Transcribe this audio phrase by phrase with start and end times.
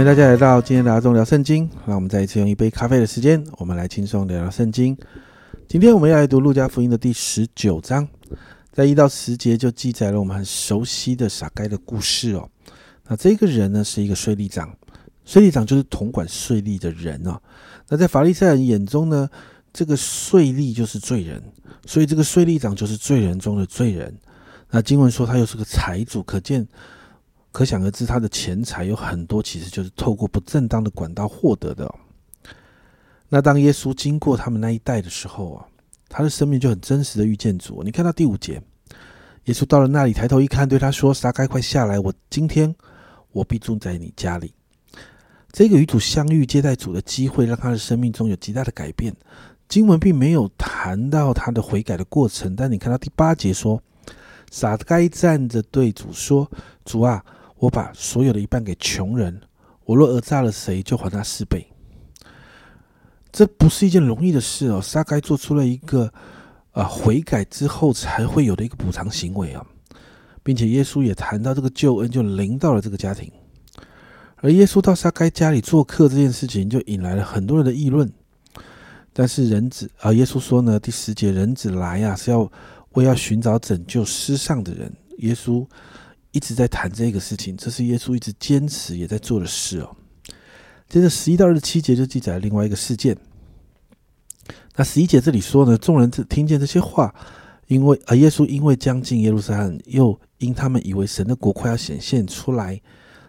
[0.00, 1.68] 欢迎大家来到今天的阿忠聊圣经。
[1.84, 4.96] 让我们再一次用一杯咖啡的时间，我们来轻松聊聊圣经。
[5.68, 8.08] 今天我们要来读路加福音的第十九章，
[8.72, 12.48] 在一到十节就记载了我们很熟悉的傻该的故事哦。
[13.08, 14.74] 那这个人呢是一个税吏长，
[15.26, 17.38] 税吏长就是统管税吏的人哦。
[17.86, 19.28] 那在法利赛人眼中呢，
[19.70, 21.42] 这个税吏就是罪人，
[21.84, 24.16] 所以这个税吏长就是罪人中的罪人。
[24.70, 26.66] 那经文说他又是个财主，可见。
[27.52, 31.92] 可想而知，他的钱财有很多，其实就是透过不正当的管道获得的。
[33.28, 35.66] 那当耶稣经过他们那一代的时候啊，
[36.08, 37.82] 他的生命就很真实的遇见主。
[37.82, 38.62] 你看到第五节，
[39.44, 41.98] 耶稣到了那里，抬头一看，对他说：“撒该，快下来！
[41.98, 42.74] 我今天
[43.32, 44.52] 我必住在你家里。”
[45.52, 49.14] 这个与主相遇、接待主的机会，让他的生命中有极大的改变。
[49.68, 53.80] 经文并没有谈到他的悔改的过程，但你看到第八节说
[54.50, 56.48] ：“撒该站着对主说
[56.84, 57.24] ：‘主啊！’”
[57.60, 59.38] 我把所有的一半给穷人，
[59.84, 61.66] 我若讹诈了谁，就还他四倍。
[63.30, 64.80] 这不是一件容易的事哦。
[64.80, 66.10] 撒该做出了一个
[66.72, 69.64] 啊悔改之后才会有的一个补偿行为啊，
[70.42, 73.30] 并且耶稣也谈到这个救恩就临到了这个家庭。
[74.36, 78.10] 而耶稣到撒该家里做客这件事情，就引来了很多人的议论。
[79.12, 82.50] 但是人子啊，耶稣说呢，第十节人子来呀，是要
[82.92, 84.90] 为要寻找拯救失丧的人。
[85.18, 85.66] 耶稣。
[86.32, 89.96] 一直在谈这个事情，这是耶稣一直坚持也在做的事哦。
[90.88, 93.16] 接着十一到二十七节就记载了另外一个事件。
[94.76, 97.14] 那十一节这里说呢，众人只听见这些话，
[97.66, 102.80] 因为啊，耶稣因为将近耶路撒冷，又因他们以为神的国快要显现出来，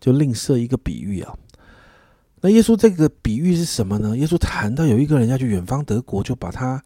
[0.00, 1.34] 就另设一个比喻啊。
[2.40, 4.16] 那耶稣这个比喻是什么呢？
[4.16, 6.82] 耶稣谈到有一个人要去远方德国，就把他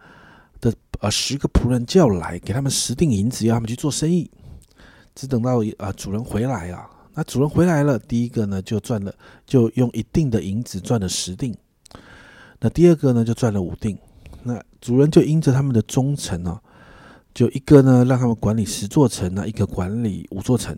[0.60, 4.30] 的呃十个仆人叫来，给他们十锭银子，要他们去做生意。
[5.16, 9.12] 只等到啊主人回来啊，那主人回来了，第一个呢就赚了，
[9.46, 11.54] 就用一定的银子赚了十锭，
[12.60, 13.96] 那第二个呢就赚了五锭，
[14.42, 16.60] 那主人就因着他们的忠诚呢，
[17.32, 20.77] 就一个呢让他们管理十座城，那一个管理五座城，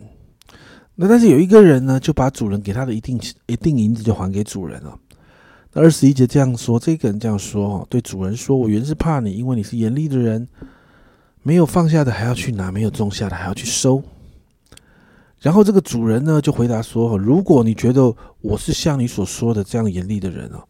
[0.95, 4.97] 那但是有一个人呢就把主人给他的一定一定银子就还给主人了。
[5.73, 10.47] 那二十一节这样说，这个人这样说哦对主人说：“我原是怕你，因为你是严厉的人，
[11.43, 14.01] 没有放下的还要去拿，没有种下的还要去收。”
[15.41, 20.61] 然后这个主人呢就回答说：“如果你觉得我是像你所说的这样严厉的人哦，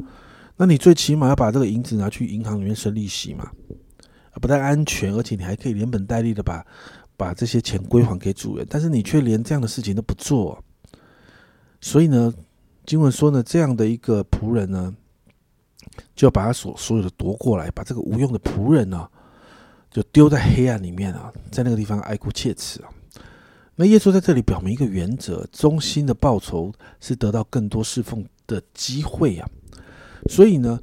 [0.57, 3.49] 那你最起码要把这个银子拿去银行里面生利息嘛，
[4.33, 6.63] 不但安全，而且你还可以连本带利的把
[7.17, 8.67] 把这些钱归还给主人。
[8.69, 10.63] 但是你却连这样的事情都不做，
[11.81, 12.31] 所以呢，
[12.85, 14.93] 经文说呢，这样的一个仆人呢，
[16.15, 19.09] 就要把他所所有的夺过来，把这个无用的仆人呢，
[19.89, 22.89] 就丢在黑暗里面啊，在那个地方哀哭切齿啊。”
[23.81, 26.69] 那耶稣在这里表明一个原则：忠心的报酬
[26.99, 29.49] 是得到更多侍奉的机会啊。
[30.29, 30.77] 所以呢，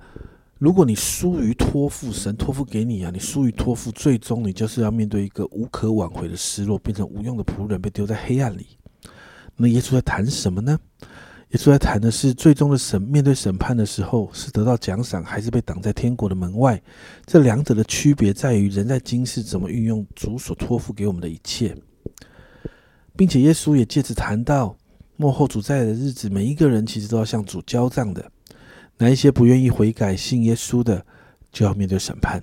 [0.56, 8.66] 如果你疏于托付神托付给你啊，你疏于托付，最终你就是要面对一个无可挽回的失落，变成无用的仆人，被丢在黑暗里。
[9.56, 10.80] 那耶稣在谈什么呢？
[11.50, 16.82] 耶稣在谈的是最终的审，面对审判的时候，是得到奖赏，还是被挡在天国的门外？
[17.26, 21.76] 这两者的区别在于，人在今世怎么运用主所托付给我们的一切。
[23.16, 24.76] 并且耶稣也借此谈到
[25.16, 28.30] 幕后主在的日子，每一个人其实都要向主交账的。
[28.98, 31.04] 那一些不愿意悔改信耶稣的，
[31.50, 32.42] 就要面对审判。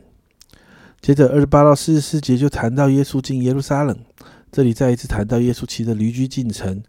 [1.02, 3.98] 接着二十八到四十四节就谈到耶稣进耶路撒冷，
[4.52, 6.82] 这里再一次谈到耶稣骑着驴驹进城。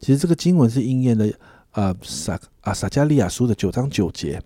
[0.00, 1.26] 其实这个经文是应验了
[1.70, 4.42] 啊撒啊撒加利亚书的九章九节：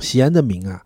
[0.00, 0.82] 喜安的名啊，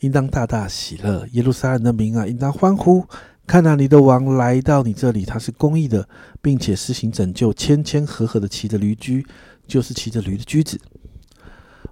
[0.00, 3.06] 应当大大喜乐；耶路撒冷的名啊，应当欢呼。
[3.46, 6.08] 看到你的王来到你这里，他是公义的，
[6.40, 9.26] 并且施行拯救，谦谦和和的骑着驴驹，
[9.66, 10.80] 就是骑着驴的驹子。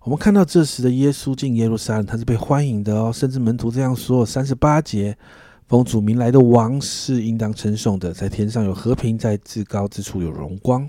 [0.04, 5.18] 我们看到这时的耶稣进耶路撒冷，他是被欢迎的哦，甚至门徒这样说：三十八节，
[5.66, 10.88] 奉主名来的王是应当称颂的，在天上有和平，在至高之处有荣光。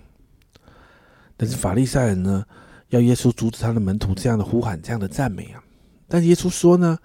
[1.35, 2.45] 但是法利赛人呢，
[2.89, 5.63] 要耶稣阻止他的门徒这样的呼喊，这样的赞美啊。
[6.07, 7.00] 但耶稣说呢？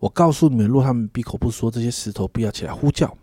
[0.00, 3.16] 我告诉你们，若他们闭口不说，这些石头必要起来呼叫。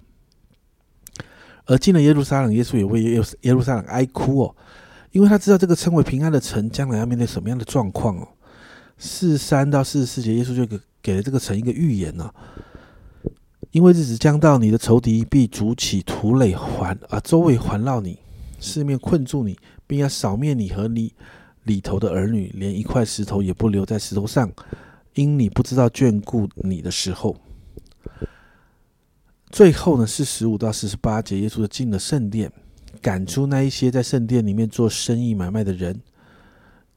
[1.66, 4.56] 而进了耶路撒冷，耶稣也为耶耶路撒冷哀哭哦，
[5.12, 8.28] 因为他知道这个称为平安的城将来要面对什么样的状况哦。
[8.98, 12.34] 四三到四十四节，耶稣就给给了这个城一个预言呢，
[13.72, 18.20] 因为日子将到，你的仇敌必筑起土垒环啊，周围环绕你，
[18.60, 21.14] 四面困住你，并要扫灭你和你
[21.64, 24.50] 里头的儿女，连一块石头也不留在石头上。
[25.18, 27.36] 因你不知道眷顾你的时候，
[29.50, 32.52] 最后呢是十五到四十八节，耶稣就进了圣殿，
[33.02, 36.00] 赶出那一些在圣殿里面做生意买卖的人。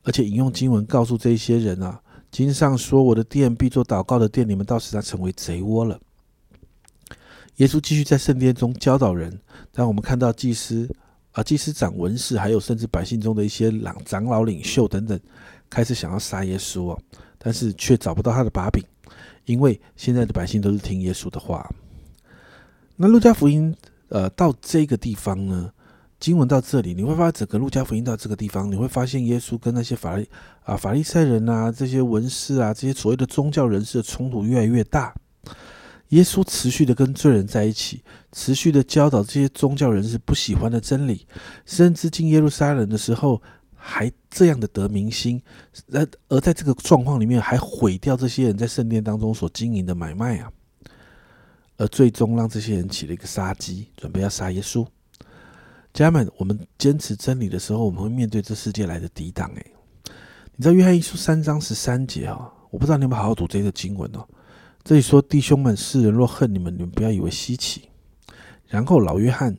[0.03, 1.99] 而且引用经文告诉这一些人啊，
[2.31, 5.99] 经上说：“我的殿必做祷告的殿，你们到时他成为贼窝了。”
[7.57, 9.41] 耶稣继续在圣殿中教导人，
[9.73, 10.89] 当我们看到祭司
[11.33, 15.19] 啊、祭司长、文士，还有甚至百姓中的一些长长老、领袖等等，
[15.71, 16.99] 开始想要杀耶稣哦，
[17.43, 18.85] 但是却找不到他的把柄，
[19.47, 21.69] 因为现在的百姓都是听耶稣的话。
[22.97, 23.75] 那路加福音
[24.11, 25.73] 呃到这个地方呢，
[26.19, 30.29] 经文到这里，你会发现整个路加福音到这个地方，你会发现耶稣跟那些法利
[30.65, 35.15] 啊法利赛人啊这些文士啊这些所谓的宗教人士的冲突越来越大。
[36.09, 38.03] 耶稣持续的跟罪人在一起，
[38.33, 41.25] 持续的教导这些宗教人士不喜欢的真理，
[41.65, 43.41] 甚至进耶路撒冷的时候
[43.83, 45.43] 还这样的得民心，
[45.93, 50.53] 而而在这个状况里面还毁掉这些人在圣殿当中所经营的买卖啊，
[51.79, 54.87] 而最终让这些人起了一个杀机，准备要杀耶稣。
[55.95, 59.51] 家人们，我们坚持真理的时候，我们会面对这世界来的抵挡。
[59.55, 59.67] 诶，
[60.55, 62.53] 你知道约翰一书三章十三节啊？
[62.71, 64.25] 我不知道你有没有好好读这个经文哦。
[64.85, 67.89] 这里说：“弟兄们，世人若恨你们，你们不要以为稀奇。”
[68.69, 69.57] 然后老约翰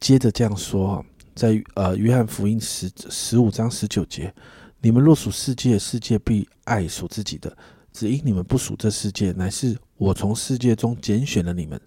[0.00, 4.32] 接着这样说：“在呃约翰福音十十五章十九节，
[4.80, 7.50] 你们若属世界，世界必爱属自己的；
[7.92, 11.80] 只因你们不属这世界，乃是我从世界中拣选了你们。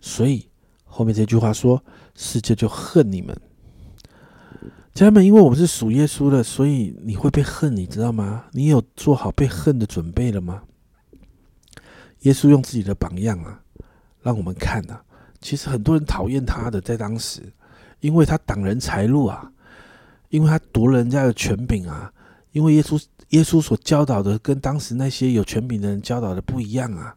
[0.00, 0.48] 所以
[0.84, 1.82] 后面这句话说，
[2.14, 3.36] 世界就恨你们。
[4.92, 8.46] 家人们，因为我们是属耶稣的，所以你会被恨，你知道吗？
[8.52, 10.62] 你有做好被恨的准备了吗？”
[12.22, 13.62] 耶稣用自己的榜样啊，
[14.20, 15.00] 让我们看呐。
[15.40, 17.50] 其实很多人讨厌他的，在当时，
[18.00, 19.50] 因为他挡人财路啊，
[20.28, 22.12] 因为他夺了人家的权柄啊，
[22.52, 27.14] 因为耶稣耶稣所教导的跟当时那些有权柄的人教导的不一样啊。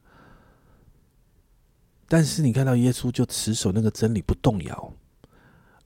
[2.08, 4.94] 但是你看到耶稣就持守那个真理不动摇，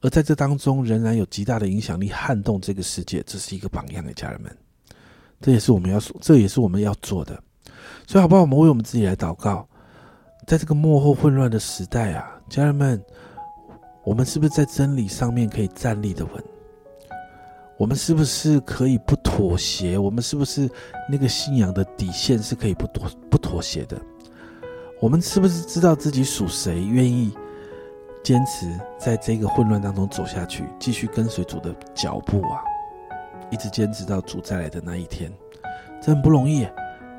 [0.02, 4.58] 而在这当中仍然有极大的影响力撼动这个世界，这是一个榜样的家人们，
[5.40, 7.42] 这也是我们要这也是我们要做的。
[8.06, 8.42] 所以，好不好？
[8.42, 9.66] 我们为我们自己来祷告，
[10.46, 13.02] 在这个幕后混乱的时代啊，家人们，
[14.08, 16.42] 我们是不是在真理上面可以站立的稳？
[17.76, 19.98] 我们是不是可以不妥协？
[19.98, 20.70] 我们是不是
[21.12, 24.00] 那个信仰的底线是可以不妥不妥协的？
[25.02, 27.34] 我们是不是知道自己属谁，愿意
[28.24, 32.64] 坚持在这个混乱当中走下去，继续跟随主的脚步啊，
[33.52, 35.30] 一直坚持到主再来的那一天？
[36.02, 36.66] 这很不容易。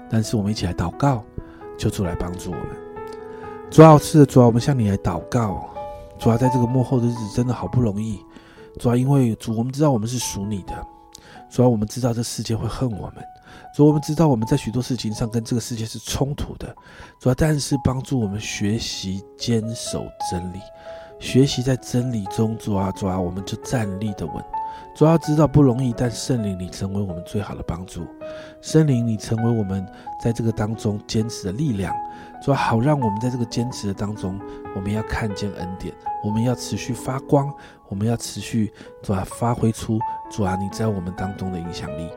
[0.09, 1.23] 但是我们一起来祷告，
[1.77, 2.69] 求主来帮助我们。
[3.71, 5.69] 主要是主要我们向你来祷告。
[6.19, 8.19] 主要在这个幕后的日子真的好不容易。
[8.79, 10.75] 主要因为主，我们知道我们是属你的。
[11.51, 13.25] 主要我们知道这世界会恨我们。
[13.75, 16.75] 主，我们知道我们在许多事情上跟这个世界是冲突的。
[17.21, 20.61] 主要但是帮助我们学习坚守真理，
[21.19, 22.57] 学习在真理中。
[22.59, 24.45] 主啊，主啊，我们就站立的稳。
[24.95, 28.07] 主要知道不容易，但圣灵你成为我们最好的帮助。
[28.61, 29.87] 圣灵你成为我们
[30.23, 31.95] 在这个当中坚持的力量。
[32.43, 34.39] 主要好让我们在这个坚持的当中，
[34.75, 35.93] 我们要看见恩典，
[36.23, 37.53] 我们要持续发光，
[37.89, 38.73] 我们要持续
[39.03, 39.99] 主要发挥出
[40.31, 42.09] 主啊你在我们当中的影响力。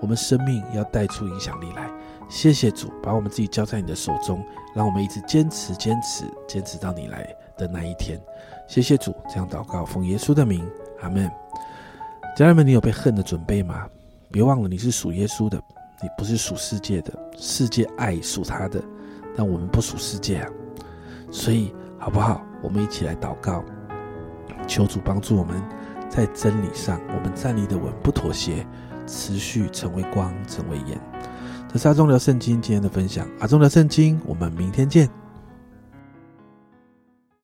[0.00, 1.88] 我们生命要带出影响力来。
[2.28, 8.20] 谢谢主，把我们自己交在你的手中，让我们一直坚持、坚持、坚持到你来的那一天。
[8.66, 10.68] 谢谢主，这样祷告，奉耶稣的名，
[11.00, 11.45] 阿门。
[12.36, 13.88] 家人们，你有被恨的准备吗？
[14.30, 15.56] 别忘了，你是属耶稣的，
[16.02, 17.10] 你不是属世界的。
[17.38, 18.78] 世界爱属他的，
[19.34, 20.50] 但我们不属世界啊。
[21.30, 22.44] 所以，好不好？
[22.62, 23.64] 我们一起来祷告，
[24.68, 25.56] 求主帮助我们，
[26.10, 28.66] 在真理上，我们站立的稳，不妥协，
[29.06, 31.00] 持续成为光，成为盐。
[31.72, 35.08] 这是阿忠聊圣经今天的分享，阿忠聊圣经，我们明天见。